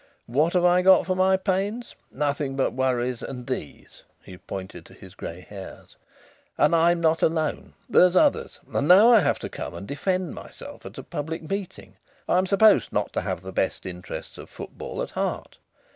What 0.25 0.53
have 0.53 0.65
I 0.65 0.81
got 0.81 1.05
for 1.05 1.15
my 1.15 1.37
pains? 1.37 1.95
Nothing 2.11 2.55
but 2.55 2.73
worries 2.73 3.21
and 3.21 3.45
these!" 3.45 4.01
(He 4.23 4.35
pointed 4.35 4.83
to 4.87 4.95
his 4.95 5.13
grey 5.13 5.41
hairs.) 5.47 5.95
"And 6.57 6.75
I'm 6.75 6.99
not 6.99 7.21
alone; 7.21 7.73
there's 7.87 8.15
others; 8.15 8.59
and 8.73 8.87
now 8.87 9.11
I 9.13 9.19
have 9.19 9.37
to 9.37 9.47
come 9.47 9.75
and 9.75 9.87
defend 9.87 10.33
myself 10.33 10.87
at 10.87 10.97
a 10.97 11.03
public 11.03 11.47
meeting. 11.47 11.97
I'm 12.27 12.47
supposed 12.47 12.91
not 12.91 13.13
to 13.13 13.21
have 13.21 13.43
the 13.43 13.53
best 13.53 13.85
interests 13.85 14.39
of 14.39 14.49
football 14.49 15.03
at 15.03 15.11
heart. 15.11 15.59